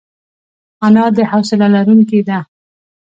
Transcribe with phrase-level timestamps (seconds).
[0.85, 2.39] انا د حوصله لرونکې ده